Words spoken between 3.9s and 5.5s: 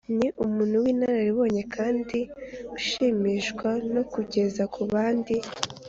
no kugeza ku bandi